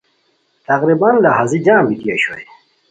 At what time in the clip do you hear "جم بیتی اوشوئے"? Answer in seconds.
1.65-2.43